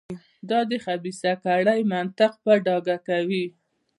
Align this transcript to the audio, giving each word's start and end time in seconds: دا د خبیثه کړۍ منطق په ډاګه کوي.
دا 0.49 0.59
د 0.69 0.71
خبیثه 0.85 1.33
کړۍ 1.43 1.81
منطق 1.91 2.31
په 2.43 2.53
ډاګه 2.65 2.97
کوي. 3.07 3.45